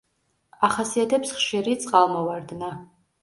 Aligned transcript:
ახასიათებს 0.67 1.33
ხშირი 1.41 1.75
წყალმოვარდნა. 1.83 2.71